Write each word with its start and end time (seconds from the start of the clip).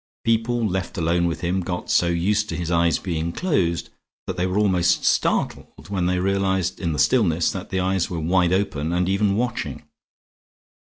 People 0.23 0.65
left 0.67 0.97
alone 0.97 1.27
with 1.27 1.41
him 1.41 1.61
got 1.61 1.91
so 1.91 2.07
used 2.07 2.49
to 2.49 2.55
his 2.55 2.71
eyes 2.71 2.97
being 2.97 3.31
closed 3.31 3.89
that 4.25 4.35
they 4.35 4.47
were 4.47 4.57
almost 4.57 5.05
startled 5.05 5.89
when 5.89 6.07
they 6.07 6.17
realized 6.17 6.79
in 6.79 6.91
the 6.91 6.97
stillness 6.97 7.51
that 7.51 7.69
the 7.69 7.79
eyes 7.79 8.09
were 8.09 8.19
wide 8.19 8.51
open, 8.51 8.93
and 8.93 9.07
even 9.07 9.35
watching. 9.37 9.83